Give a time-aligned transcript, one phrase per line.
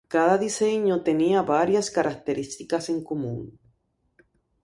[0.09, 3.59] Cada diseño tenía varias características en común.